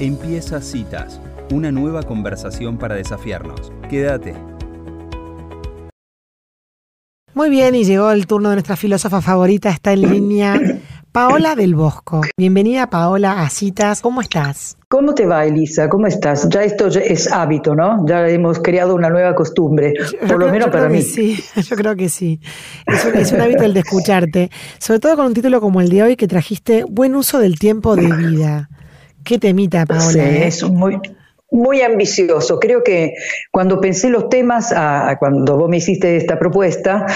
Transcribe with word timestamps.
Empieza 0.00 0.60
Citas, 0.60 1.20
una 1.52 1.70
nueva 1.70 2.02
conversación 2.02 2.78
para 2.78 2.96
desafiarnos. 2.96 3.72
Quédate. 3.88 4.34
Muy 7.32 7.48
bien, 7.48 7.76
y 7.76 7.84
llegó 7.84 8.10
el 8.10 8.26
turno 8.26 8.48
de 8.48 8.56
nuestra 8.56 8.74
filósofa 8.74 9.20
favorita, 9.20 9.70
está 9.70 9.92
en 9.92 10.00
línea 10.00 10.60
Paola 11.12 11.54
del 11.54 11.76
Bosco. 11.76 12.22
Bienvenida 12.36 12.90
Paola 12.90 13.42
a 13.42 13.50
Citas, 13.50 14.00
¿cómo 14.00 14.20
estás? 14.20 14.76
¿Cómo 14.88 15.14
te 15.14 15.26
va, 15.26 15.44
Elisa? 15.44 15.88
¿Cómo 15.88 16.08
estás? 16.08 16.48
Ya 16.48 16.64
esto 16.64 16.88
es 16.88 17.30
hábito, 17.30 17.76
¿no? 17.76 18.04
Ya 18.08 18.28
hemos 18.28 18.58
creado 18.58 18.96
una 18.96 19.10
nueva 19.10 19.36
costumbre, 19.36 19.94
por 20.26 20.40
lo 20.40 20.50
menos 20.50 20.70
para 20.70 20.88
mí. 20.88 21.02
Sí, 21.02 21.40
yo 21.68 21.76
creo 21.76 21.94
que 21.94 22.08
sí. 22.08 22.40
Es 22.84 23.04
un, 23.04 23.14
es 23.14 23.30
un 23.30 23.40
hábito 23.40 23.62
el 23.62 23.74
de 23.74 23.80
escucharte, 23.80 24.50
sobre 24.78 24.98
todo 24.98 25.14
con 25.14 25.26
un 25.26 25.34
título 25.34 25.60
como 25.60 25.80
el 25.80 25.88
de 25.88 26.02
hoy 26.02 26.16
que 26.16 26.26
trajiste, 26.26 26.82
Buen 26.82 27.14
uso 27.14 27.38
del 27.38 27.60
tiempo 27.60 27.94
de 27.94 28.10
vida. 28.10 28.68
Qué 29.24 29.38
temita, 29.38 29.86
Paola. 29.86 30.02
Sí, 30.10 30.18
¿eh? 30.18 30.46
es 30.46 30.62
muy, 30.64 30.98
muy 31.50 31.80
ambicioso. 31.82 32.58
Creo 32.60 32.82
que 32.84 33.14
cuando 33.50 33.80
pensé 33.80 34.10
los 34.10 34.28
temas, 34.28 34.72
a- 34.72 35.16
cuando 35.18 35.56
vos 35.56 35.68
me 35.68 35.78
hiciste 35.78 36.16
esta 36.16 36.38
propuesta, 36.38 37.06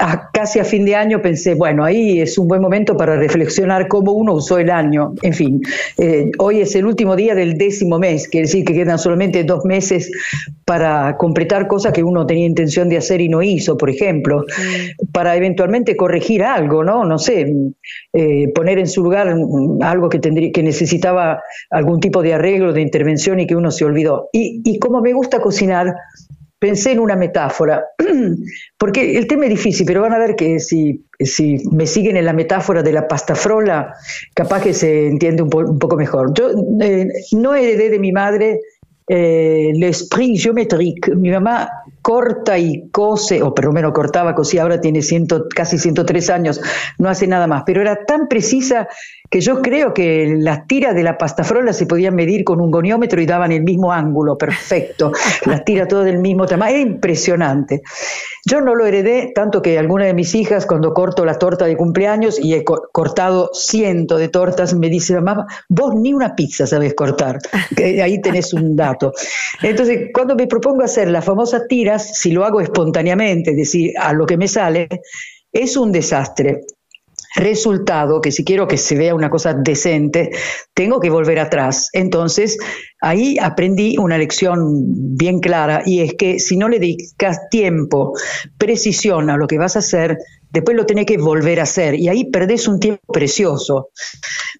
a- 0.00 0.30
casi 0.32 0.58
a 0.58 0.64
fin 0.64 0.84
de 0.84 0.94
año 0.94 1.20
pensé, 1.22 1.54
bueno, 1.54 1.84
ahí 1.84 2.20
es 2.20 2.38
un 2.38 2.48
buen 2.48 2.60
momento 2.60 2.96
para 2.96 3.16
reflexionar 3.16 3.88
cómo 3.88 4.12
uno 4.12 4.34
usó 4.34 4.58
el 4.58 4.70
año. 4.70 5.14
En 5.22 5.32
fin, 5.32 5.60
eh, 5.98 6.30
hoy 6.38 6.60
es 6.60 6.74
el 6.74 6.86
último 6.86 7.16
día 7.16 7.34
del 7.34 7.56
décimo 7.58 7.98
mes, 7.98 8.28
quiere 8.28 8.46
decir 8.46 8.64
que 8.64 8.74
quedan 8.74 8.98
solamente 8.98 9.44
dos 9.44 9.64
meses 9.64 10.10
para 10.64 11.16
completar 11.16 11.66
cosas 11.68 11.92
que 11.92 12.02
uno 12.02 12.26
tenía 12.26 12.46
intención 12.46 12.88
de 12.88 12.96
hacer 12.98 13.20
y 13.20 13.28
no 13.28 13.42
hizo, 13.42 13.76
por 13.76 13.90
ejemplo, 13.90 14.44
para 15.12 15.36
eventualmente 15.36 15.96
corregir 15.96 16.42
algo, 16.42 16.84
¿no? 16.84 17.04
No 17.04 17.18
sé, 17.18 17.52
eh, 18.12 18.48
poner 18.54 18.78
en 18.78 18.86
su 18.86 19.02
lugar 19.02 19.34
algo 19.82 20.08
que, 20.08 20.18
tendría, 20.18 20.50
que 20.52 20.62
necesitaba 20.62 21.40
algún 21.70 22.00
tipo 22.00 22.22
de 22.22 22.34
arreglo, 22.34 22.72
de 22.72 22.80
intervención 22.82 23.40
y 23.40 23.46
que 23.46 23.56
uno 23.56 23.70
se 23.70 23.84
olvidó. 23.84 24.28
Y, 24.32 24.60
y 24.64 24.78
como 24.78 25.00
me 25.00 25.12
gusta 25.12 25.40
cocinar, 25.40 25.94
pensé 26.58 26.92
en 26.92 27.00
una 27.00 27.16
metáfora, 27.16 27.84
porque 28.78 29.18
el 29.18 29.26
tema 29.26 29.44
es 29.44 29.50
difícil, 29.50 29.86
pero 29.86 30.02
van 30.02 30.14
a 30.14 30.18
ver 30.18 30.36
que 30.36 30.58
si, 30.58 31.04
si 31.18 31.58
me 31.70 31.86
siguen 31.86 32.16
en 32.16 32.24
la 32.24 32.32
metáfora 32.32 32.82
de 32.82 32.92
la 32.92 33.06
pasta 33.06 33.34
frola, 33.34 33.94
capaz 34.34 34.62
que 34.62 34.74
se 34.74 35.06
entiende 35.06 35.42
un 35.42 35.78
poco 35.78 35.96
mejor. 35.96 36.32
Yo 36.34 36.50
eh, 36.80 37.08
no 37.32 37.54
heredé 37.54 37.90
de 37.90 37.98
mi 37.98 38.12
madre 38.12 38.60
eh, 39.08 39.72
l'esprit 39.74 40.36
géométrique. 40.36 41.14
Mi 41.14 41.30
mamá 41.30 41.70
corta 42.02 42.58
y 42.58 42.88
cose, 42.90 43.42
o 43.42 43.54
por 43.54 43.66
lo 43.66 43.72
menos 43.72 43.92
cortaba, 43.92 44.34
cosía, 44.34 44.62
ahora 44.62 44.80
tiene 44.80 45.02
ciento, 45.02 45.46
casi 45.48 45.78
103 45.78 46.30
años, 46.30 46.60
no 46.98 47.08
hace 47.08 47.26
nada 47.26 47.46
más, 47.46 47.62
pero 47.66 47.80
era 47.80 48.04
tan 48.04 48.28
precisa 48.28 48.88
que 49.30 49.40
yo 49.40 49.60
creo 49.62 49.92
que 49.94 50.34
las 50.38 50.66
tiras 50.66 50.94
de 50.94 51.02
la 51.02 51.18
pastafrola 51.18 51.72
se 51.72 51.86
podían 51.86 52.14
medir 52.14 52.44
con 52.44 52.60
un 52.60 52.70
goniómetro 52.70 53.20
y 53.20 53.26
daban 53.26 53.52
el 53.52 53.62
mismo 53.62 53.92
ángulo, 53.92 54.38
perfecto, 54.38 55.12
las 55.46 55.64
tiras 55.64 55.88
todas 55.88 56.06
del 56.06 56.18
mismo 56.18 56.46
tamaño, 56.46 56.72
era 56.76 56.80
impresionante. 56.80 57.82
Yo 58.48 58.60
no 58.60 58.74
lo 58.76 58.86
heredé, 58.86 59.32
tanto 59.34 59.60
que 59.60 59.78
alguna 59.78 60.04
de 60.04 60.14
mis 60.14 60.34
hijas, 60.34 60.66
cuando 60.66 60.94
corto 60.94 61.24
la 61.24 61.36
torta 61.38 61.66
de 61.66 61.76
cumpleaños, 61.76 62.38
y 62.38 62.54
he 62.54 62.62
co- 62.64 62.88
cortado 62.92 63.50
cientos 63.52 64.20
de 64.20 64.28
tortas, 64.28 64.74
me 64.74 64.88
dice, 64.88 65.14
mamá, 65.20 65.46
vos 65.68 65.94
ni 65.96 66.12
una 66.14 66.36
pizza 66.36 66.66
sabés 66.66 66.94
cortar. 66.94 67.38
Que 67.76 68.00
ahí 68.02 68.20
tenés 68.20 68.52
un 68.54 68.76
dato. 68.76 69.12
Entonces, 69.62 70.10
cuando 70.14 70.36
me 70.36 70.46
propongo 70.46 70.82
hacer 70.84 71.08
las 71.08 71.24
famosas 71.24 71.66
tiras, 71.68 72.16
si 72.18 72.30
lo 72.30 72.44
hago 72.44 72.60
espontáneamente, 72.60 73.50
es 73.50 73.56
decir, 73.56 73.92
a 73.98 74.12
lo 74.12 74.26
que 74.26 74.36
me 74.36 74.46
sale, 74.46 74.88
es 75.52 75.76
un 75.76 75.90
desastre. 75.90 76.60
Resultado 77.36 78.22
que 78.22 78.32
si 78.32 78.44
quiero 78.44 78.66
que 78.66 78.78
se 78.78 78.96
vea 78.96 79.14
una 79.14 79.28
cosa 79.28 79.52
decente, 79.52 80.30
tengo 80.72 81.00
que 81.00 81.10
volver 81.10 81.38
atrás. 81.38 81.90
Entonces, 81.92 82.56
ahí 83.00 83.36
aprendí 83.40 83.98
una 83.98 84.16
lección 84.16 85.16
bien 85.16 85.40
clara 85.40 85.82
y 85.84 86.00
es 86.00 86.14
que 86.14 86.38
si 86.38 86.56
no 86.56 86.68
le 86.68 86.78
dedicas 86.78 87.48
tiempo, 87.50 88.14
precisión 88.56 89.28
a 89.28 89.36
lo 89.36 89.46
que 89.46 89.58
vas 89.58 89.76
a 89.76 89.80
hacer, 89.80 90.16
después 90.50 90.76
lo 90.76 90.86
tenés 90.86 91.06
que 91.06 91.18
volver 91.18 91.60
a 91.60 91.64
hacer 91.64 91.94
y 91.94 92.08
ahí 92.08 92.24
perdés 92.24 92.68
un 92.68 92.80
tiempo 92.80 93.12
precioso. 93.12 93.90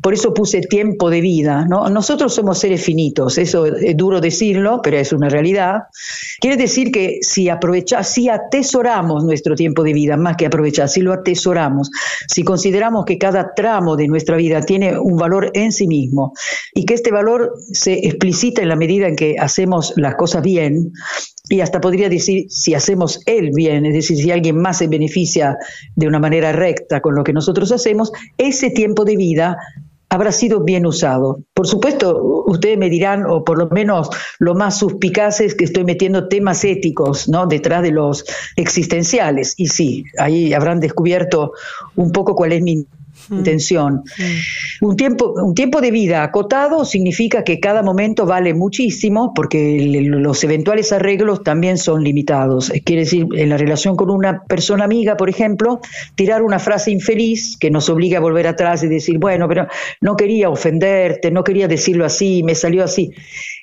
Por 0.03 0.15
eso 0.15 0.35
puse 0.35 0.61
tiempo 0.61 1.11
de 1.11 1.21
vida. 1.21 1.65
¿no? 1.69 1.89
Nosotros 1.89 2.35
somos 2.35 2.59
seres 2.59 2.85
finitos, 2.85 3.39
eso 3.39 3.67
es 3.67 3.97
duro 3.97 4.21
decirlo, 4.21 4.81
pero 4.83 4.99
es 4.99 5.13
una 5.13 5.29
realidad. 5.29 5.85
Quiere 6.41 6.57
decir 6.57 6.93
que 6.93 7.19
si 7.23 7.49
aprovechás, 7.49 8.09
si 8.09 8.29
atesoramos 8.29 9.25
nuestro 9.25 9.55
tiempo 9.55 9.83
de 9.83 9.93
vida, 9.93 10.17
más 10.17 10.37
que 10.37 10.47
aprovechar, 10.47 10.89
si 10.89 11.01
lo 11.01 11.13
atesoramos, 11.13 11.91
si 12.29 12.45
consideramos 12.45 13.05
que 13.05 13.19
cada 13.19 13.55
tramo 13.55 13.97
de 13.97 14.09
nuestra 14.09 14.37
vida 14.37 14.61
tiene 14.63 14.99
un 14.99 15.17
valor 15.17 15.51
en 15.55 15.73
sí 15.73 15.87
mismo 15.87 16.33
y 16.75 16.85
que 16.85 16.95
este 16.95 17.11
valor 17.11 17.55
se 17.73 17.95
explicita 18.07 18.63
en 18.63 18.69
la 18.69 18.77
medida 18.77 19.09
en 19.09 19.17
que 19.17 19.37
hacemos 19.39 19.95
las 19.97 20.17
cosas 20.17 20.43
bien, 20.43 20.93
y 21.49 21.61
hasta 21.61 21.81
podría 21.81 22.09
decir 22.09 22.47
si 22.49 22.75
hacemos 22.75 23.21
el 23.27 23.51
bien, 23.53 23.87
es 23.87 23.95
decir, 23.95 24.17
si 24.17 24.31
alguien 24.31 24.59
más 24.61 24.79
se 24.79 24.89
beneficia 24.89 25.57
de 25.95 26.09
una 26.09 26.19
manera 26.19 26.53
recta 26.53 27.01
con 27.01 27.15
lo 27.15 27.25
que 27.25 27.33
nosotros 27.33 27.71
hacemos, 27.73 28.12
ese 28.37 28.71
tiempo 28.71 29.05
de 29.05 29.17
vida 29.17 29.57
habrá 30.09 30.33
sido 30.33 30.61
bien 30.61 30.87
usado. 30.87 31.41
Por 31.53 31.67
supuesto, 31.67 32.45
ustedes 32.47 32.79
me 32.79 32.89
dirán, 32.89 33.27
o 33.27 33.45
por 33.45 33.59
lo 33.59 33.69
menos 33.69 34.09
lo 34.39 34.55
más 34.55 34.79
suspicaz 34.79 35.41
es 35.41 35.55
que 35.55 35.65
estoy 35.65 35.84
metiendo 35.84 36.29
temas 36.29 36.65
éticos 36.65 37.29
¿no? 37.29 37.47
detrás 37.47 37.83
de 37.83 37.91
los 37.91 38.25
existenciales. 38.57 39.55
Y 39.57 39.69
sí, 39.69 40.05
ahí 40.19 40.53
habrán 40.53 40.81
descubierto 40.81 41.53
un 41.97 42.13
poco 42.13 42.34
cuál 42.34 42.53
es 42.53 42.63
mi 42.63 42.87
intención. 43.31 44.03
Un 44.81 44.97
tiempo, 44.97 45.32
un 45.43 45.54
tiempo 45.54 45.81
de 45.81 45.91
vida 45.91 46.22
acotado 46.22 46.84
significa 46.84 47.43
que 47.44 47.59
cada 47.60 47.82
momento 47.82 48.27
vale 48.27 48.54
muchísimo 48.54 49.32
porque 49.34 49.78
los 50.03 50.44
eventuales 50.44 50.93
arreglos 50.93 51.43
también 51.43 51.78
son 51.78 52.04
limitados. 52.04 52.72
Quiere 52.84 53.03
decir, 53.03 53.27
en 53.34 53.49
la 53.49 53.56
relación 53.56 53.97
con 53.97 54.10
una 54.10 54.44
persona 54.44 54.84
amiga, 54.84 55.16
por 55.16 55.28
ejemplo, 55.28 55.81
tirar 56.15 56.43
una 56.43 56.59
frase 56.59 56.91
infeliz 56.91 57.56
que 57.59 57.71
nos 57.71 57.88
obliga 57.88 58.19
a 58.19 58.21
volver 58.21 58.47
atrás 58.47 58.82
y 58.84 58.88
decir, 58.88 59.19
bueno, 59.19 59.48
pero 59.48 59.66
no 60.00 60.16
quería 60.16 60.48
ofenderte, 60.50 61.31
no 61.31 61.43
quería 61.44 61.69
decirlo 61.69 62.04
así, 62.04 62.43
me 62.43 62.54
salió 62.54 62.84
así. 62.84 63.12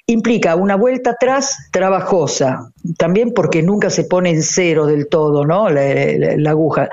Implica 0.06 0.56
una 0.56 0.76
vuelta 0.76 1.12
atrás 1.12 1.70
trabajosa, 1.72 2.72
también 2.98 3.32
porque 3.34 3.64
nunca 3.64 3.90
se 3.90 4.04
pone 4.04 4.32
en 4.32 4.44
cero 4.44 4.86
del 4.86 5.08
todo, 5.08 5.46
¿no? 5.46 5.70
La, 5.70 5.82
la- 6.18 6.36
la 6.38 6.50
aguja. 6.50 6.90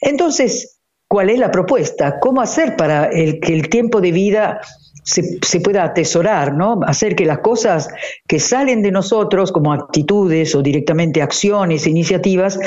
Entonces, 0.00 0.75
¿Cuál 1.08 1.30
es 1.30 1.38
la 1.38 1.50
propuesta? 1.50 2.18
¿Cómo 2.20 2.40
hacer 2.40 2.76
para 2.76 3.06
el, 3.06 3.38
que 3.40 3.54
el 3.54 3.68
tiempo 3.68 4.00
de 4.00 4.10
vida 4.12 4.60
se, 5.06 5.60
pueda 5.60 5.84
atesorar, 5.84 6.54
¿no? 6.54 6.80
Hacer 6.84 7.14
que 7.14 7.24
las 7.24 7.38
cosas 7.38 7.88
que 8.26 8.40
salen 8.40 8.82
de 8.82 8.90
nosotros, 8.90 9.52
como 9.52 9.72
actitudes 9.72 10.54
o 10.56 10.62
directamente 10.62 11.22
acciones, 11.22 11.86
iniciativas, 11.86 12.58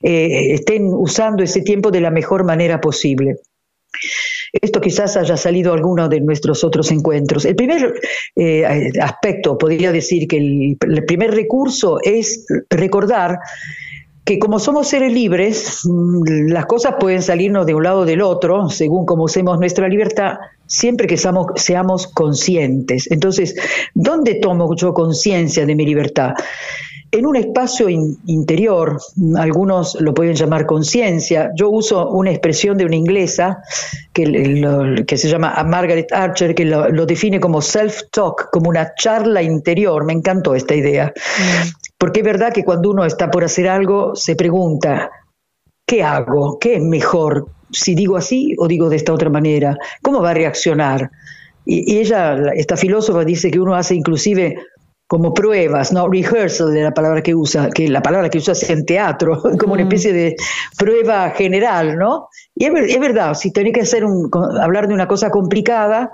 eh, 0.00 0.54
estén 0.54 0.86
usando 0.86 1.42
ese 1.42 1.62
tiempo 1.62 1.90
de 1.90 2.00
la 2.00 2.12
mejor 2.12 2.44
manera 2.44 2.80
posible. 2.80 3.38
Esto 4.52 4.80
quizás 4.80 5.16
haya 5.16 5.36
salido 5.36 5.72
alguno 5.72 6.08
de 6.08 6.20
nuestros 6.20 6.62
otros 6.62 6.92
encuentros. 6.92 7.44
El 7.44 7.56
primer 7.56 7.94
eh, 8.36 8.92
aspecto, 9.00 9.58
podría 9.58 9.90
decir 9.90 10.28
que 10.28 10.36
el 10.36 11.04
primer 11.04 11.32
recurso 11.32 11.98
es 12.02 12.46
recordar 12.70 13.38
que 14.24 14.38
como 14.38 14.58
somos 14.60 14.88
seres 14.88 15.12
libres, 15.12 15.80
mm, 15.84 16.48
las 16.48 16.66
cosas 16.66 16.94
pueden 17.00 17.22
salirnos 17.22 17.66
de 17.66 17.74
un 17.74 17.82
lado 17.82 18.00
o 18.00 18.04
del 18.04 18.22
otro, 18.22 18.68
según 18.68 19.04
como 19.04 19.24
usemos 19.24 19.58
nuestra 19.58 19.88
libertad, 19.88 20.34
siempre 20.66 21.06
que 21.06 21.16
seamos, 21.16 22.06
conscientes. 22.06 23.10
Entonces, 23.10 23.54
¿dónde 23.94 24.34
tomo 24.36 24.74
yo 24.76 24.94
conciencia 24.94 25.66
de 25.66 25.74
mi 25.74 25.84
libertad? 25.84 26.34
En 27.14 27.26
un 27.26 27.36
espacio 27.36 27.90
in- 27.90 28.16
interior, 28.26 28.98
mm, 29.16 29.36
algunos 29.36 30.00
lo 30.00 30.14
pueden 30.14 30.34
llamar 30.34 30.64
conciencia. 30.66 31.50
Yo 31.56 31.68
uso 31.68 32.08
una 32.08 32.30
expresión 32.30 32.78
de 32.78 32.86
una 32.86 32.96
inglesa 32.96 33.58
que, 34.14 35.04
se 35.18 35.28
llama 35.28 35.62
Margaret 35.66 36.10
Archer, 36.12 36.54
que 36.54 36.64
lo, 36.64 36.88
lo 36.88 37.04
define 37.04 37.38
como 37.38 37.60
self-talk, 37.60 38.48
como 38.50 38.70
una 38.70 38.94
charla 38.94 39.42
interior. 39.42 40.04
Me 40.06 40.14
encantó 40.14 40.54
esta 40.54 40.74
idea. 40.74 41.12
Porque 42.02 42.18
es 42.18 42.26
verdad 42.26 42.52
que 42.52 42.64
cuando 42.64 42.90
uno 42.90 43.04
está 43.04 43.30
por 43.30 43.44
hacer 43.44 43.68
algo, 43.68 44.16
se 44.16 44.34
pregunta, 44.34 45.08
¿qué 45.86 46.02
hago? 46.02 46.58
¿Qué 46.58 46.74
es 46.74 46.82
mejor? 46.82 47.46
Si 47.70 47.94
digo 47.94 48.16
así 48.16 48.56
o 48.58 48.66
digo 48.66 48.88
de 48.88 48.96
esta 48.96 49.12
otra 49.12 49.30
manera, 49.30 49.78
¿cómo 50.02 50.20
va 50.20 50.30
a 50.30 50.34
reaccionar? 50.34 51.12
Y, 51.64 51.94
y 51.94 52.00
ella, 52.00 52.34
la- 52.34 52.54
esta 52.54 52.76
filósofa, 52.76 53.24
dice 53.24 53.52
que 53.52 53.60
uno 53.60 53.76
hace 53.76 53.94
inclusive 53.94 54.56
como 55.06 55.32
pruebas, 55.32 55.92
¿no? 55.92 56.08
Rehearsal 56.08 56.74
de 56.74 56.82
la 56.82 56.92
palabra 56.92 57.22
que 57.22 57.36
usa, 57.36 57.70
que 57.70 57.86
la 57.86 58.02
palabra 58.02 58.30
que 58.30 58.38
usa 58.38 58.50
es 58.54 58.68
en 58.68 58.84
teatro, 58.84 59.40
como 59.60 59.74
una 59.74 59.82
especie 59.82 60.12
de 60.12 60.34
prueba 60.76 61.30
general, 61.30 61.96
¿no? 61.98 62.26
Y 62.56 62.64
es, 62.64 62.98
verdad, 62.98 63.34
si 63.34 63.52
tenés 63.52 63.74
que 63.74 63.82
hacer 63.82 64.04
un, 64.04 64.28
hablar 64.60 64.88
de 64.88 64.94
una 64.94 65.06
cosa 65.06 65.30
complicada, 65.30 66.10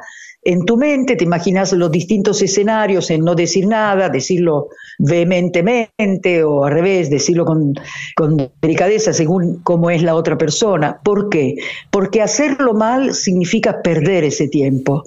en 0.49 0.65
tu 0.65 0.79
mente 0.79 1.15
te 1.15 1.25
imaginas 1.25 1.75
los 1.75 1.91
distintos 1.91 2.41
escenarios 2.41 3.11
en 3.11 3.21
no 3.21 3.35
decir 3.35 3.67
nada, 3.67 4.09
decirlo 4.09 4.69
vehementemente 4.99 6.43
o 6.43 6.65
al 6.65 6.73
revés, 6.73 7.11
decirlo 7.11 7.45
con, 7.45 7.75
delicadeza 8.63 9.13
según 9.13 9.61
cómo 9.63 9.91
es 9.91 10.03
la 10.03 10.15
otra 10.15 10.39
persona. 10.39 11.01
¿Por 11.05 11.29
qué? 11.29 11.57
Porque 11.91 12.23
hacerlo 12.23 12.73
mal 12.73 13.13
significa 13.13 13.83
perder 13.83 14.25
ese 14.25 14.49
tiempo. 14.49 15.05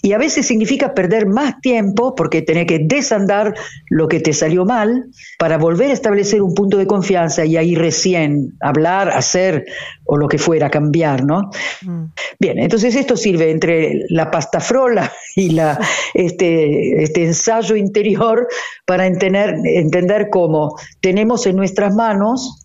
Y 0.00 0.14
a 0.14 0.18
veces 0.18 0.46
significa 0.46 0.94
perder 0.94 1.26
más 1.26 1.60
tiempo 1.60 2.14
porque 2.14 2.40
tenés 2.40 2.66
que 2.66 2.78
desandar 2.78 3.52
lo 3.90 4.08
que 4.08 4.20
te 4.20 4.32
salió 4.32 4.64
mal 4.64 5.10
para 5.38 5.58
volver 5.58 5.90
a 5.90 5.94
establecer 5.94 6.40
un 6.40 6.54
punto 6.54 6.78
de 6.78 6.86
confianza 6.86 7.44
y 7.44 7.58
ahí 7.58 7.74
recién 7.74 8.54
hablar, 8.60 9.10
hacer 9.10 9.66
o 10.06 10.16
lo 10.16 10.28
que 10.28 10.38
fuera, 10.38 10.70
cambiar, 10.70 11.26
¿no? 11.26 11.50
Mm. 11.82 12.04
Bien, 12.40 12.58
entonces 12.58 12.96
esto 12.96 13.18
sirve 13.18 13.50
entre 13.50 14.06
la 14.08 14.30
pasta 14.30 14.60
frola 14.60 14.77
y 15.36 15.50
la, 15.50 15.78
este, 16.14 17.02
este 17.02 17.24
ensayo 17.24 17.76
interior 17.76 18.46
para 18.86 19.06
entender, 19.06 19.56
entender 19.64 20.28
cómo 20.30 20.76
tenemos 21.00 21.46
en 21.46 21.56
nuestras 21.56 21.94
manos 21.94 22.64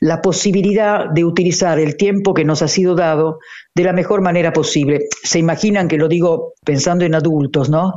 la 0.00 0.20
posibilidad 0.20 1.08
de 1.10 1.24
utilizar 1.24 1.78
el 1.78 1.96
tiempo 1.96 2.34
que 2.34 2.44
nos 2.44 2.62
ha 2.62 2.68
sido 2.68 2.94
dado 2.94 3.38
de 3.74 3.84
la 3.84 3.92
mejor 3.92 4.22
manera 4.22 4.52
posible. 4.52 5.06
Se 5.22 5.38
imaginan 5.38 5.88
que 5.88 5.98
lo 5.98 6.08
digo 6.08 6.54
pensando 6.64 7.04
en 7.04 7.14
adultos, 7.14 7.68
¿no? 7.68 7.94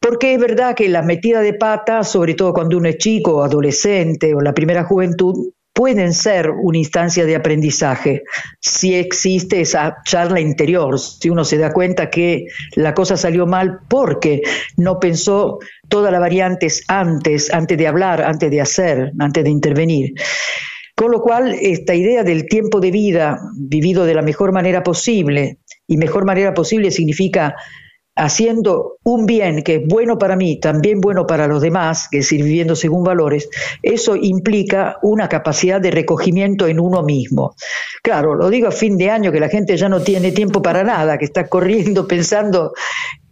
Porque 0.00 0.34
es 0.34 0.40
verdad 0.40 0.74
que 0.74 0.88
la 0.88 1.02
metida 1.02 1.40
de 1.40 1.54
pata, 1.54 2.02
sobre 2.02 2.34
todo 2.34 2.52
cuando 2.52 2.78
uno 2.78 2.88
es 2.88 2.96
chico, 2.96 3.44
adolescente 3.44 4.34
o 4.34 4.40
la 4.40 4.54
primera 4.54 4.84
juventud, 4.84 5.50
pueden 5.72 6.12
ser 6.12 6.50
una 6.50 6.78
instancia 6.78 7.24
de 7.24 7.34
aprendizaje 7.34 8.22
si 8.60 8.94
existe 8.94 9.60
esa 9.60 9.98
charla 10.04 10.40
interior, 10.40 10.98
si 10.98 11.30
uno 11.30 11.44
se 11.44 11.58
da 11.58 11.72
cuenta 11.72 12.10
que 12.10 12.46
la 12.74 12.94
cosa 12.94 13.16
salió 13.16 13.46
mal 13.46 13.80
porque 13.88 14.42
no 14.76 14.98
pensó 14.98 15.58
todas 15.88 16.12
las 16.12 16.20
variantes 16.20 16.84
antes, 16.88 17.52
antes 17.52 17.78
de 17.78 17.86
hablar, 17.86 18.22
antes 18.22 18.50
de 18.50 18.60
hacer, 18.60 19.12
antes 19.18 19.44
de 19.44 19.50
intervenir. 19.50 20.12
Con 20.94 21.10
lo 21.10 21.22
cual, 21.22 21.54
esta 21.60 21.94
idea 21.94 22.22
del 22.22 22.46
tiempo 22.46 22.78
de 22.78 22.90
vida 22.90 23.38
vivido 23.56 24.04
de 24.04 24.14
la 24.14 24.22
mejor 24.22 24.52
manera 24.52 24.82
posible, 24.82 25.58
y 25.86 25.96
mejor 25.96 26.24
manera 26.24 26.54
posible 26.54 26.90
significa 26.90 27.54
haciendo 28.14 28.98
un 29.04 29.24
bien 29.24 29.62
que 29.62 29.76
es 29.76 29.86
bueno 29.86 30.18
para 30.18 30.36
mí, 30.36 30.60
también 30.60 31.00
bueno 31.00 31.26
para 31.26 31.46
los 31.46 31.62
demás, 31.62 32.08
que 32.10 32.18
es 32.18 32.26
decir, 32.26 32.44
viviendo 32.44 32.76
según 32.76 33.04
valores, 33.04 33.48
eso 33.82 34.16
implica 34.16 34.98
una 35.02 35.28
capacidad 35.28 35.80
de 35.80 35.90
recogimiento 35.90 36.66
en 36.66 36.78
uno 36.78 37.02
mismo. 37.02 37.54
Claro, 38.02 38.34
lo 38.34 38.50
digo 38.50 38.68
a 38.68 38.72
fin 38.72 38.98
de 38.98 39.10
año 39.10 39.32
que 39.32 39.40
la 39.40 39.48
gente 39.48 39.76
ya 39.76 39.88
no 39.88 40.00
tiene 40.00 40.32
tiempo 40.32 40.60
para 40.60 40.84
nada, 40.84 41.16
que 41.16 41.24
está 41.24 41.48
corriendo 41.48 42.06
pensando, 42.08 42.72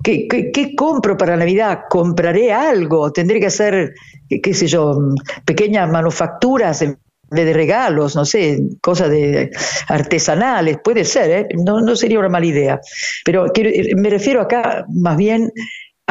¿qué, 0.03 0.27
qué, 0.29 0.75
compro 0.75 1.17
para 1.17 1.37
Navidad? 1.37 1.81
¿Compraré 1.89 2.53
algo? 2.53 3.13
¿Tendré 3.13 3.39
que 3.39 3.47
hacer, 3.47 3.95
qué 4.29 4.55
sé 4.55 4.67
yo, 4.67 4.97
pequeñas 5.45 5.91
manufacturas 5.91 6.83
de 7.31 7.53
regalos, 7.53 8.17
no 8.17 8.25
sé, 8.25 8.61
cosas 8.81 9.11
de 9.11 9.51
artesanales, 9.89 10.79
puede 10.83 11.05
ser, 11.05 11.31
¿eh? 11.31 11.49
no, 11.65 11.81
no 11.81 11.97
sería 11.97 12.19
una 12.19 12.29
mala 12.29 12.47
idea. 12.47 12.81
Pero 13.25 13.47
me 13.97 14.11
refiero 14.11 14.41
acá 14.41 14.85
más 14.89 15.17
bien 15.17 15.53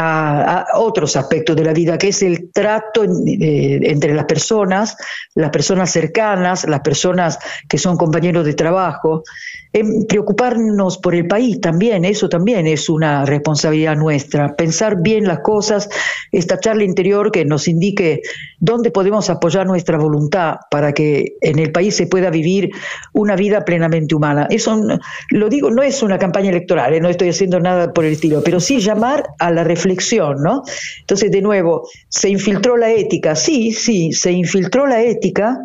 a, 0.01 0.65
otros 0.75 1.15
aspectos 1.15 1.55
de 1.55 1.63
la 1.63 1.73
vida, 1.73 1.97
que 1.97 2.09
es 2.09 2.23
el 2.23 2.51
trato 2.51 3.03
eh, 3.03 3.79
entre 3.83 4.13
las 4.13 4.25
personas, 4.25 4.95
las 5.35 5.49
personas 5.49 5.91
cercanas, 5.91 6.65
las 6.67 6.79
personas 6.79 7.37
que 7.67 7.77
son 7.77 7.97
compañeros 7.97 8.45
de 8.45 8.53
trabajo, 8.53 9.23
preocuparnos 9.71 10.97
por 10.97 11.13
el 11.13 11.27
país 11.27 11.61
también, 11.61 12.03
eso 12.03 12.27
también 12.27 12.65
es 12.65 12.89
una 12.89 13.23
responsabilidad 13.25 13.95
nuestra, 13.95 14.55
pensar 14.55 15.01
bien 15.01 15.25
las 15.25 15.39
cosas, 15.39 15.89
esta 16.31 16.59
charla 16.59 16.83
interior 16.83 17.31
que 17.31 17.45
nos 17.45 17.67
indique 17.67 18.21
dónde 18.59 18.89
podemos 18.89 19.29
apoyar 19.29 19.67
nuestra 19.67 19.97
voluntad 19.99 20.55
para 20.71 20.93
que 20.93 21.35
en 21.41 21.59
el 21.59 21.71
país 21.71 21.95
se 21.95 22.07
pueda 22.07 22.31
vivir 22.31 22.71
una 23.13 23.35
vida 23.35 23.63
plenamente 23.63 24.15
humana. 24.15 24.47
Eso 24.49 24.81
lo 25.29 25.49
digo, 25.49 25.69
no 25.69 25.83
es 25.83 26.01
una 26.01 26.17
campaña 26.17 26.49
electoral, 26.49 26.93
¿eh? 26.95 26.99
no 26.99 27.09
estoy 27.09 27.29
haciendo 27.29 27.59
nada 27.59 27.93
por 27.93 28.05
el 28.05 28.13
estilo, 28.13 28.41
pero 28.43 28.59
sí 28.59 28.79
llamar 28.79 29.23
a 29.37 29.51
la 29.51 29.63
reflexión, 29.63 30.41
¿no? 30.41 30.63
Entonces, 31.01 31.29
de 31.29 31.41
nuevo, 31.41 31.87
se 32.07 32.29
infiltró 32.29 32.75
la 32.75 32.91
ética, 32.91 33.35
sí, 33.35 33.71
sí, 33.71 34.13
se 34.13 34.31
infiltró 34.31 34.87
la 34.87 35.03
ética, 35.03 35.59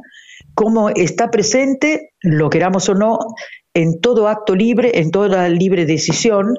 como 0.54 0.90
está 0.90 1.30
presente, 1.30 2.12
lo 2.20 2.50
queramos 2.50 2.88
o 2.88 2.94
no, 2.94 3.18
en 3.74 4.00
todo 4.00 4.28
acto 4.28 4.54
libre, 4.54 5.00
en 5.00 5.10
toda 5.10 5.48
libre 5.48 5.84
decisión, 5.84 6.54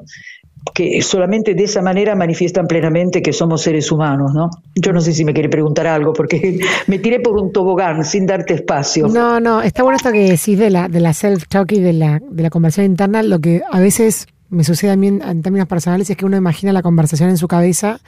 que 0.74 1.02
solamente 1.02 1.54
de 1.54 1.64
esa 1.64 1.82
manera 1.82 2.16
manifiestan 2.16 2.68
plenamente 2.68 3.22
que 3.22 3.32
somos 3.32 3.62
seres 3.62 3.92
humanos, 3.92 4.34
¿no? 4.34 4.50
Yo 4.76 4.92
no 4.92 5.00
sé 5.00 5.14
si 5.14 5.24
me 5.24 5.34
quiere 5.34 5.50
preguntar 5.50 5.88
algo, 5.88 6.14
porque 6.14 6.60
me 6.88 7.00
tiré 7.00 7.20
por 7.20 7.40
un 7.40 7.52
tobogán 7.52 8.04
sin 8.04 8.26
darte 8.26 8.56
espacio. 8.56 9.08
No, 9.08 9.40
no, 9.40 9.62
está 9.62 9.84
bueno 9.84 9.98
esto 9.98 10.12
que 10.12 10.30
decís 10.30 10.58
de 10.58 10.70
la, 10.70 10.88
de 10.90 11.00
la 11.00 11.12
self-talk 11.12 11.72
y 11.72 11.80
de 11.80 11.94
la, 11.94 12.20
de 12.20 12.44
la 12.44 12.50
conversación 12.50 12.88
interna, 12.88 13.24
lo 13.24 13.40
que 13.40 13.62
a 13.70 13.80
veces 13.80 14.28
me 14.50 14.64
sucede 14.64 14.92
a 14.92 14.96
mí 14.96 15.08
en, 15.08 15.42
términos 15.42 15.68
personales 15.68 16.10
es 16.10 16.18
que 16.18 16.26
uno 16.26 16.38
imagina 16.38 16.74
la 16.74 16.82
conversación 16.82 17.30
en 17.30 17.38
su 17.38 17.48
cabeza 17.48 18.00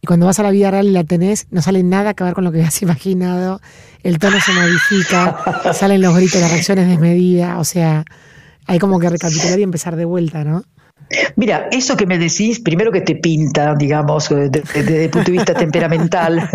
y 0.00 0.06
cuando 0.06 0.26
vas 0.26 0.38
a 0.38 0.42
la 0.42 0.50
vida 0.50 0.70
real 0.70 0.86
y 0.86 0.90
la 0.90 1.04
tenés, 1.04 1.46
no 1.50 1.62
sale 1.62 1.82
nada 1.82 2.14
que 2.14 2.24
ver 2.24 2.34
con 2.34 2.44
lo 2.44 2.52
que 2.52 2.62
has 2.64 2.82
imaginado, 2.82 3.60
el 4.02 4.18
tono 4.18 4.38
se 4.40 4.52
modifica, 4.52 5.72
salen 5.72 6.02
los 6.02 6.14
gritos, 6.14 6.40
las 6.40 6.50
reacciones 6.50 6.88
desmedidas, 6.88 7.58
o 7.58 7.64
sea, 7.64 8.04
hay 8.66 8.78
como 8.78 8.98
que 8.98 9.10
recapitular 9.10 9.58
y 9.58 9.62
empezar 9.62 9.96
de 9.96 10.04
vuelta, 10.04 10.44
¿no? 10.44 10.64
Mira, 11.36 11.68
eso 11.70 11.96
que 11.96 12.06
me 12.06 12.18
decís, 12.18 12.60
primero 12.60 12.90
que 12.90 13.00
te 13.00 13.16
pinta, 13.16 13.74
digamos, 13.74 14.28
desde 14.28 15.04
el 15.04 15.10
punto 15.10 15.30
de 15.30 15.38
vista 15.38 15.54
temperamental, 15.54 16.48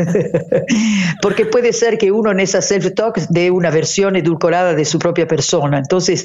porque 1.21 1.45
puede 1.45 1.73
ser 1.73 1.97
que 1.97 2.11
uno 2.11 2.31
en 2.31 2.39
esa 2.39 2.59
self-talk 2.59 3.27
dé 3.29 3.51
una 3.51 3.69
versión 3.69 4.15
edulcorada 4.15 4.73
de 4.73 4.85
su 4.85 4.99
propia 4.99 5.27
persona. 5.27 5.77
Entonces, 5.77 6.23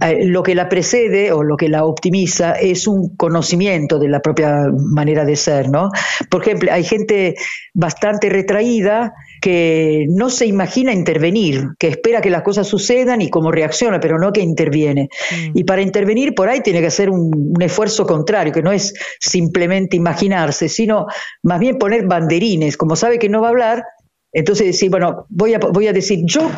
eh, 0.00 0.26
lo 0.26 0.42
que 0.42 0.54
la 0.54 0.68
precede 0.68 1.32
o 1.32 1.42
lo 1.42 1.56
que 1.56 1.68
la 1.68 1.84
optimiza 1.84 2.52
es 2.52 2.86
un 2.86 3.16
conocimiento 3.16 3.98
de 3.98 4.08
la 4.08 4.20
propia 4.20 4.64
manera 4.72 5.24
de 5.24 5.36
ser, 5.36 5.68
¿no? 5.68 5.90
Por 6.30 6.42
ejemplo, 6.42 6.72
hay 6.72 6.84
gente 6.84 7.34
bastante 7.74 8.28
retraída 8.28 9.12
que 9.40 10.06
no 10.10 10.30
se 10.30 10.46
imagina 10.46 10.92
intervenir, 10.92 11.68
que 11.78 11.88
espera 11.88 12.20
que 12.20 12.30
las 12.30 12.42
cosas 12.42 12.66
sucedan 12.66 13.22
y 13.22 13.30
cómo 13.30 13.52
reacciona, 13.52 14.00
pero 14.00 14.18
no 14.18 14.32
que 14.32 14.40
interviene. 14.40 15.08
Mm. 15.30 15.58
Y 15.58 15.64
para 15.64 15.82
intervenir 15.82 16.34
por 16.34 16.48
ahí 16.48 16.60
tiene 16.60 16.80
que 16.80 16.86
hacer 16.86 17.10
un, 17.10 17.57
esfuerzo 17.62 18.06
contrario, 18.06 18.52
que 18.52 18.62
no 18.62 18.72
es 18.72 18.94
simplemente 19.20 19.96
imaginarse, 19.96 20.68
sino 20.68 21.06
más 21.42 21.58
bien 21.60 21.78
poner 21.78 22.06
banderines, 22.06 22.76
como 22.76 22.96
sabe 22.96 23.18
que 23.18 23.28
no 23.28 23.40
va 23.40 23.48
a 23.48 23.50
hablar, 23.50 23.84
entonces 24.32 24.66
decir, 24.66 24.90
bueno, 24.90 25.26
voy 25.30 25.54
a, 25.54 25.58
voy 25.58 25.86
a 25.86 25.92
decir, 25.92 26.20
yo, 26.24 26.50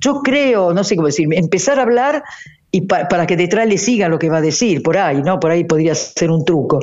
yo 0.00 0.22
creo, 0.22 0.72
no 0.72 0.82
sé 0.84 0.96
cómo 0.96 1.06
decir, 1.06 1.28
empezar 1.32 1.78
a 1.78 1.82
hablar 1.82 2.22
y 2.70 2.82
para 2.82 3.26
que 3.26 3.36
detrás 3.36 3.66
le 3.66 3.78
siga 3.78 4.08
lo 4.08 4.18
que 4.18 4.28
va 4.28 4.38
a 4.38 4.42
decir, 4.42 4.82
por 4.82 4.98
ahí, 4.98 5.22
¿no? 5.22 5.40
Por 5.40 5.50
ahí 5.50 5.64
podría 5.64 5.94
ser 5.94 6.30
un 6.30 6.44
truco. 6.44 6.80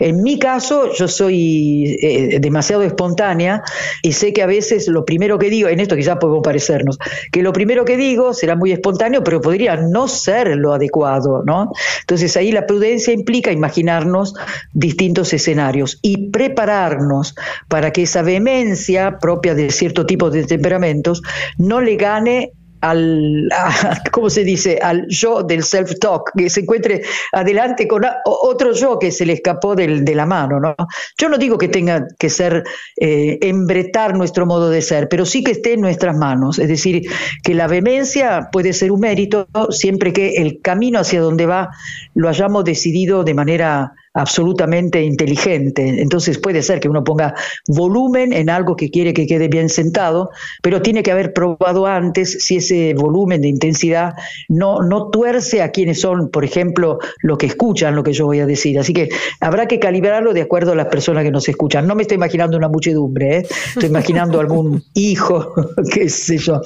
En 0.00 0.22
mi 0.22 0.38
caso, 0.38 0.92
yo 0.92 1.06
soy 1.06 1.96
eh, 2.02 2.40
demasiado 2.40 2.82
espontánea 2.82 3.62
y 4.02 4.12
sé 4.12 4.32
que 4.32 4.42
a 4.42 4.46
veces 4.46 4.88
lo 4.88 5.04
primero 5.04 5.38
que 5.38 5.48
digo, 5.48 5.68
en 5.68 5.78
esto 5.78 5.94
quizás 5.94 6.18
podemos 6.18 6.42
parecernos, 6.42 6.98
que 7.30 7.42
lo 7.42 7.52
primero 7.52 7.84
que 7.84 7.96
digo 7.96 8.34
será 8.34 8.56
muy 8.56 8.72
espontáneo, 8.72 9.22
pero 9.22 9.40
podría 9.40 9.76
no 9.76 10.08
ser 10.08 10.56
lo 10.56 10.72
adecuado, 10.72 11.44
¿no? 11.46 11.70
Entonces 12.00 12.36
ahí 12.36 12.50
la 12.50 12.66
prudencia 12.66 13.12
implica 13.12 13.52
imaginarnos 13.52 14.34
distintos 14.72 15.32
escenarios 15.32 16.00
y 16.02 16.30
prepararnos 16.30 17.36
para 17.68 17.92
que 17.92 18.02
esa 18.02 18.22
vehemencia 18.22 19.18
propia 19.20 19.54
de 19.54 19.70
cierto 19.70 20.04
tipo 20.04 20.30
de 20.30 20.44
temperamentos 20.44 21.22
no 21.58 21.80
le 21.80 21.94
gane 21.94 22.52
al, 22.80 23.48
¿cómo 24.12 24.30
se 24.30 24.44
dice?, 24.44 24.78
al 24.82 25.06
yo 25.08 25.42
del 25.42 25.62
self-talk, 25.62 26.32
que 26.36 26.50
se 26.50 26.60
encuentre 26.60 27.02
adelante 27.32 27.86
con 27.88 28.02
otro 28.24 28.72
yo 28.72 28.98
que 28.98 29.10
se 29.10 29.26
le 29.26 29.34
escapó 29.34 29.74
de 29.74 30.14
la 30.14 30.26
mano, 30.26 30.60
¿no? 30.60 30.74
Yo 31.16 31.28
no 31.28 31.38
digo 31.38 31.58
que 31.58 31.68
tenga 31.68 32.06
que 32.18 32.30
ser, 32.30 32.64
eh, 33.00 33.38
embretar 33.42 34.16
nuestro 34.16 34.46
modo 34.46 34.70
de 34.70 34.82
ser, 34.82 35.08
pero 35.08 35.24
sí 35.24 35.42
que 35.42 35.52
esté 35.52 35.74
en 35.74 35.80
nuestras 35.80 36.16
manos, 36.16 36.58
es 36.58 36.68
decir, 36.68 37.02
que 37.42 37.54
la 37.54 37.66
vehemencia 37.66 38.48
puede 38.52 38.72
ser 38.72 38.92
un 38.92 39.00
mérito 39.00 39.48
siempre 39.70 40.12
que 40.12 40.36
el 40.36 40.60
camino 40.60 40.98
hacia 40.98 41.20
donde 41.20 41.46
va 41.46 41.70
lo 42.14 42.28
hayamos 42.28 42.64
decidido 42.64 43.24
de 43.24 43.34
manera 43.34 43.92
absolutamente 44.14 45.02
inteligente. 45.02 46.00
Entonces 46.00 46.38
puede 46.38 46.62
ser 46.62 46.80
que 46.80 46.88
uno 46.88 47.04
ponga 47.04 47.34
volumen 47.68 48.32
en 48.32 48.50
algo 48.50 48.76
que 48.76 48.90
quiere 48.90 49.12
que 49.14 49.26
quede 49.26 49.48
bien 49.48 49.68
sentado, 49.68 50.30
pero 50.62 50.82
tiene 50.82 51.02
que 51.02 51.12
haber 51.12 51.32
probado 51.32 51.86
antes 51.86 52.44
si 52.44 52.56
ese 52.56 52.94
volumen 52.94 53.42
de 53.42 53.48
intensidad 53.48 54.14
no, 54.48 54.82
no 54.82 55.10
tuerce 55.10 55.62
a 55.62 55.70
quienes 55.70 56.00
son, 56.00 56.30
por 56.30 56.44
ejemplo, 56.44 56.98
lo 57.22 57.38
que 57.38 57.46
escuchan 57.46 57.94
lo 57.94 58.02
que 58.02 58.12
yo 58.12 58.26
voy 58.26 58.40
a 58.40 58.46
decir. 58.46 58.78
Así 58.78 58.92
que 58.92 59.08
habrá 59.40 59.66
que 59.66 59.78
calibrarlo 59.78 60.32
de 60.32 60.42
acuerdo 60.42 60.72
a 60.72 60.74
las 60.74 60.86
personas 60.86 61.24
que 61.24 61.30
nos 61.30 61.48
escuchan. 61.48 61.86
No 61.86 61.94
me 61.94 62.02
estoy 62.02 62.16
imaginando 62.16 62.56
una 62.56 62.68
muchedumbre, 62.68 63.38
¿eh? 63.38 63.46
estoy 63.68 63.86
imaginando 63.88 64.40
algún 64.40 64.82
hijo, 64.94 65.54
qué 65.92 66.08
sé 66.08 66.38
yo, 66.38 66.60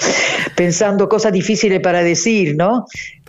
pensando 0.56 1.08
cosas 1.08 1.32
difíciles 1.32 1.80
para 1.80 2.02
decir, 2.02 2.56
¿no? 2.56 2.86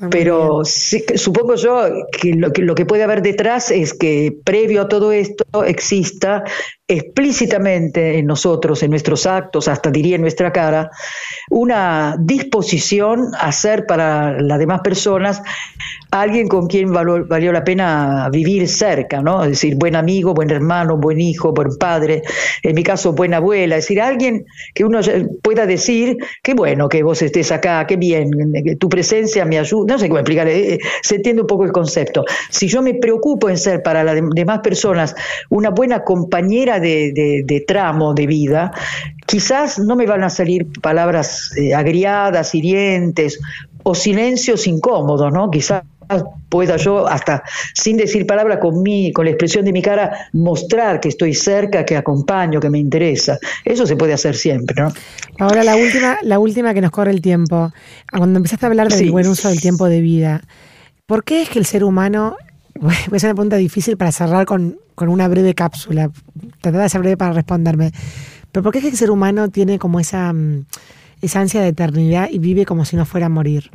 Pero 0.10 0.64
supongo 0.66 1.56
yo 1.56 1.84
que 2.12 2.34
lo, 2.34 2.52
que 2.52 2.62
lo 2.64 2.76
que 2.76 2.86
puede 2.86 3.04
haber 3.04 3.22
detrás 3.22 3.72
es 3.72 3.94
que 4.04 4.38
previo 4.44 4.82
a 4.82 4.90
todo 4.90 5.14
esto 5.14 5.46
exista 5.64 6.44
explícitamente 6.88 8.18
en 8.18 8.26
nosotros, 8.26 8.84
en 8.84 8.90
nuestros 8.90 9.26
actos, 9.26 9.68
hasta 9.68 9.90
diría 9.90 10.16
en 10.16 10.22
nuestra 10.22 10.52
cara, 10.52 10.92
una 11.50 12.16
disposición 12.20 13.32
a 13.40 13.52
ser 13.52 13.86
para 13.86 14.42
las 14.42 14.60
demás 14.60 14.82
personas 14.82 15.42
alguien 16.14 16.48
con 16.48 16.68
quien 16.68 16.94
valió, 16.94 17.52
la 17.52 17.64
pena 17.64 18.30
vivir 18.32 18.68
cerca, 18.68 19.22
¿no? 19.22 19.44
Es 19.44 19.50
decir, 19.50 19.76
buen 19.76 19.96
amigo, 19.96 20.36
buen 20.36 20.52
hermano, 20.52 20.98
buen 20.98 21.20
hijo, 21.20 21.54
buen 21.54 21.76
padre, 21.78 22.22
en 22.62 22.76
mi 22.76 22.84
caso, 22.84 23.14
buena 23.14 23.38
abuela, 23.38 23.78
es 23.78 23.86
decir, 23.86 24.00
alguien 24.00 24.46
que 24.76 24.86
uno 24.86 25.00
pueda 25.42 25.66
decir, 25.66 26.18
qué 26.44 26.54
bueno 26.54 26.88
que 26.88 27.02
vos 27.02 27.22
estés 27.24 27.52
acá, 27.52 27.88
qué 27.88 27.96
bien, 27.96 28.30
tu 28.78 28.90
presencia 28.90 29.44
me 29.46 29.58
ayuda, 29.58 29.94
no 29.94 30.00
sé 30.00 30.08
cómo 30.08 30.20
explicar, 30.20 30.48
eh, 30.48 30.78
se 31.02 31.16
entiende 31.16 31.42
un 31.42 31.48
poco 31.48 31.66
el 31.66 31.72
concepto. 31.72 32.26
Si 32.50 32.68
yo 32.68 32.84
me 32.84 32.94
preocupo 32.94 33.50
en 33.50 33.58
ser 33.58 33.82
para 33.82 34.04
las 34.04 34.16
demás 34.36 34.60
personas 34.60 35.16
una 35.50 35.72
buena 35.72 36.04
compañera 36.04 36.73
de, 36.80 37.64
tramo 37.68 38.14
de 38.14 38.28
vida, 38.28 38.72
quizás 39.26 39.80
no 39.80 39.96
me 39.96 40.06
van 40.06 40.24
a 40.24 40.30
salir 40.30 40.68
palabras 40.82 41.56
eh, 41.58 41.74
agriadas, 41.74 42.54
hirientes 42.56 43.40
o 43.84 43.96
silencios 43.96 44.68
incómodos, 44.68 45.32
¿no? 45.32 45.50
Quizás 45.52 45.84
pueda 46.50 46.78
yo 46.78 47.08
hasta 47.08 47.44
sin 47.74 47.98
decir 47.98 48.26
palabra 48.28 48.60
con 48.60 48.82
mi 48.82 49.12
con 49.12 49.26
la 49.26 49.32
expresión 49.32 49.66
de 49.66 49.72
mi 49.72 49.82
cara 49.82 50.30
mostrar 50.34 51.00
que 51.00 51.10
estoy 51.10 51.34
cerca, 51.34 51.86
que 51.86 51.96
acompaño, 51.96 52.60
que 52.60 52.70
me 52.70 52.80
interesa. 52.80 53.38
Eso 53.64 53.86
se 53.86 53.96
puede 53.96 54.14
hacer 54.14 54.36
siempre, 54.36 54.82
¿no? 54.82 54.94
Ahora 55.40 55.64
la 55.64 55.76
última 55.76 56.18
la 56.22 56.40
última 56.40 56.74
que 56.74 56.82
nos 56.82 56.92
corre 56.92 57.12
el 57.12 57.22
tiempo. 57.22 57.72
Cuando 58.12 58.38
empezaste 58.38 58.66
a 58.66 58.70
hablar 58.70 58.90
del 58.90 59.12
buen 59.12 59.28
uso 59.28 59.50
del 59.50 59.62
tiempo 59.62 59.88
de 59.88 60.02
vida, 60.02 60.42
¿por 61.06 61.24
qué 61.24 61.42
es 61.42 61.50
que 61.50 61.60
el 61.60 61.66
ser 61.66 61.84
humano 61.84 62.38
Voy 62.80 62.94
a 62.94 63.16
hacer 63.16 63.30
una 63.30 63.36
pregunta 63.36 63.56
difícil 63.58 63.98
para 63.98 64.12
cerrar 64.12 64.46
con, 64.46 64.78
una 64.98 65.28
breve 65.28 65.54
cápsula. 65.54 66.12
Tratar 66.62 66.82
de 66.82 66.90
ser 66.90 67.02
breve 67.02 67.18
para 67.18 67.34
responderme. 67.34 67.92
Pero 68.52 68.64
¿por 68.64 68.72
qué 68.72 68.80
es 68.80 68.84
que 68.84 68.92
el 68.92 68.98
ser 68.98 69.12
humano 69.12 69.50
tiene 69.50 69.80
como 69.80 70.00
esa, 70.00 70.32
mm, 70.34 70.66
esa 71.22 71.40
ansia 71.40 71.62
de 71.62 71.70
eternidad 71.70 72.30
y 72.30 72.40
vive 72.40 72.66
como 72.66 72.86
si 72.86 72.96
no 72.96 73.06
fuera 73.06 73.28
a 73.28 73.30
morir? 73.30 73.72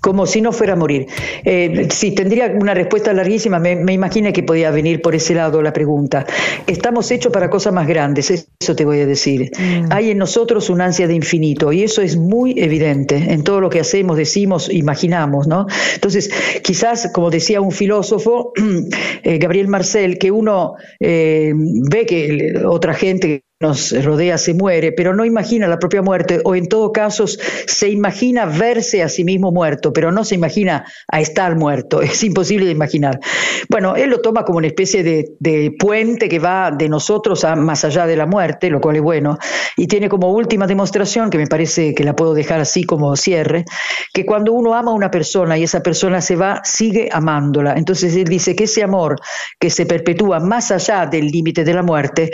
Como 0.00 0.26
si 0.26 0.40
no 0.40 0.52
fuera 0.52 0.74
a 0.74 0.76
morir. 0.76 1.06
Eh, 1.44 1.88
sí, 1.90 2.12
tendría 2.12 2.52
una 2.58 2.74
respuesta 2.74 3.12
larguísima, 3.12 3.58
me, 3.58 3.76
me, 3.76 3.92
imaginé 3.92 4.32
que 4.32 4.42
podía 4.42 4.70
venir 4.70 5.02
por 5.02 5.14
ese 5.14 5.34
lado 5.34 5.62
la 5.62 5.72
pregunta. 5.72 6.26
Estamos 6.66 7.10
hechos 7.10 7.32
para 7.32 7.50
cosas 7.50 7.72
más 7.72 7.86
grandes, 7.86 8.30
eso 8.30 8.74
te 8.74 8.84
voy 8.84 9.00
a 9.00 9.06
decir. 9.06 9.50
Mm. 9.58 9.92
Hay 9.92 10.10
en 10.10 10.18
nosotros 10.18 10.70
una 10.70 10.86
ansia 10.86 11.06
de 11.06 11.14
infinito 11.14 11.72
y 11.72 11.82
eso 11.82 12.02
es 12.02 12.16
muy 12.16 12.54
evidente 12.56 13.16
en 13.16 13.44
todo 13.44 13.60
lo 13.60 13.70
que 13.70 13.80
hacemos, 13.80 14.16
decimos, 14.16 14.70
imaginamos, 14.72 15.46
¿no? 15.46 15.66
Entonces, 15.94 16.30
quizás, 16.62 17.10
como 17.12 17.30
decía 17.30 17.60
un 17.60 17.72
filósofo, 17.72 18.52
eh, 19.22 19.38
Gabriel 19.38 19.68
Marcel, 19.68 20.18
que 20.18 20.30
uno 20.30 20.74
eh, 20.98 21.52
ve 21.54 22.06
que 22.06 22.62
otra 22.64 22.94
gente 22.94 23.44
nos 23.62 23.92
rodea 24.02 24.38
se 24.38 24.54
muere, 24.54 24.90
pero 24.90 25.14
no 25.14 25.22
imagina 25.26 25.68
la 25.68 25.78
propia 25.78 26.00
muerte, 26.00 26.40
o 26.44 26.54
en 26.54 26.66
todo 26.66 26.92
caso 26.92 27.26
se 27.26 27.90
imagina 27.90 28.46
verse 28.46 29.02
a 29.02 29.08
sí 29.10 29.22
mismo 29.22 29.52
muerto, 29.52 29.92
pero 29.92 30.10
no 30.10 30.24
se 30.24 30.34
imagina 30.34 30.86
a 31.06 31.20
estar 31.20 31.56
muerto, 31.56 32.00
es 32.02 32.24
imposible 32.24 32.64
de 32.64 32.72
imaginar. 32.72 33.20
Bueno, 33.68 33.96
él 33.96 34.08
lo 34.08 34.22
toma 34.22 34.44
como 34.44 34.56
una 34.56 34.68
especie 34.68 35.02
de, 35.02 35.76
puente 35.78 36.30
que 36.30 36.38
va 36.38 36.70
de 36.70 36.88
nosotros 36.88 37.44
a 37.44 37.54
más 37.54 37.84
allá 37.84 38.06
de 38.06 38.16
la 38.16 38.24
muerte, 38.24 38.70
lo 38.70 38.80
cual 38.80 38.96
es 38.96 39.02
bueno, 39.02 39.36
y 39.76 39.86
tiene 39.86 40.08
como 40.08 40.32
última 40.32 40.66
demostración, 40.66 41.28
que 41.28 41.36
me 41.36 41.46
parece 41.46 41.94
que 41.94 42.02
la 42.02 42.16
puedo 42.16 42.32
dejar 42.32 42.60
así 42.60 42.84
como 42.84 43.14
cierre, 43.14 43.66
que 44.14 44.24
cuando 44.24 44.54
uno 44.54 44.74
ama 44.74 44.92
a 44.92 44.94
una 44.94 45.10
persona 45.10 45.58
y 45.58 45.64
esa 45.64 45.82
persona 45.82 46.22
se 46.22 46.34
va, 46.34 46.62
sigue 46.64 47.10
amándola. 47.12 47.74
Entonces 47.76 48.16
él 48.16 48.24
dice 48.24 48.56
que 48.56 48.64
ese 48.64 48.82
amor 48.82 49.16
que 49.58 49.68
se 49.68 49.84
perpetúa 49.84 50.40
más 50.40 50.70
allá 50.70 51.04
del 51.04 51.26
límite 51.26 51.62
de 51.62 51.74
la 51.74 51.82
muerte, 51.82 52.30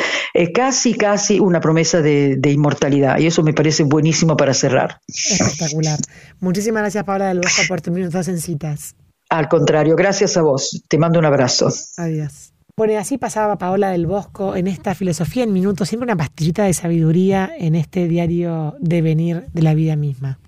casi, 0.54 0.95
casi 0.95 1.15
una 1.40 1.61
promesa 1.61 2.00
de, 2.02 2.40
inmortalidad 2.50 3.18
y 3.18 3.26
eso 3.26 3.42
me 3.42 3.52
parece 3.52 3.82
buenísimo 3.82 4.37
para 4.37 4.54
cerrar. 4.54 5.00
Espectacular. 5.08 5.99
Muchísimas 6.40 6.82
gracias 6.82 7.04
Paula 7.04 7.28
del 7.28 7.40
Bosco 7.40 7.62
por 7.68 7.80
tus 7.80 7.92
minutos 7.92 8.28
en 8.28 8.40
citas. 8.40 8.94
Al 9.28 9.49
contrario, 9.49 9.96
gracias 9.96 10.37
a 10.37 10.42
vos. 10.42 10.82
Te 10.88 10.99
mando 10.99 11.18
un 11.18 11.25
abrazo. 11.25 11.68
Adiós. 11.96 12.52
Bueno, 12.76 12.92
y 12.92 12.96
así 12.96 13.16
pasaba 13.16 13.56
Paola 13.56 13.90
del 13.90 14.06
Bosco 14.06 14.54
en 14.54 14.66
esta 14.66 14.94
filosofía 14.94 15.44
en 15.44 15.52
minutos, 15.52 15.88
siempre 15.88 16.04
una 16.04 16.16
pastillita 16.16 16.64
de 16.64 16.75
sabiduría 16.75 17.50
en 17.58 17.75
este 17.75 18.06
diario 18.06 18.76
de 18.78 19.00
venir 19.00 19.46
de 19.52 19.62
la 19.62 19.73
vida 19.73 19.96
misma. 19.96 20.38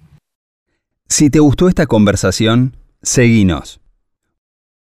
Si 1.08 1.30
te 1.30 1.40
gustó 1.40 1.68
esta 1.68 1.86
conversación, 1.86 2.76
seguinos 3.02 3.80